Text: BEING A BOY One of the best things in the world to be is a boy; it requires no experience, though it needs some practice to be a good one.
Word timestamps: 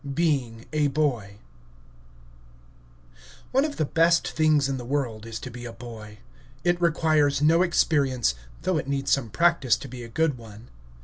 BEING 0.15 0.65
A 0.73 0.87
BOY 0.87 1.37
One 3.51 3.63
of 3.63 3.77
the 3.77 3.85
best 3.85 4.27
things 4.31 4.67
in 4.67 4.77
the 4.77 4.83
world 4.83 5.31
to 5.31 5.51
be 5.51 5.61
is 5.61 5.67
a 5.67 5.73
boy; 5.73 6.17
it 6.63 6.81
requires 6.81 7.43
no 7.43 7.61
experience, 7.61 8.33
though 8.63 8.77
it 8.79 8.87
needs 8.87 9.11
some 9.11 9.29
practice 9.29 9.77
to 9.77 9.87
be 9.87 10.03
a 10.03 10.09
good 10.09 10.39
one. 10.39 10.69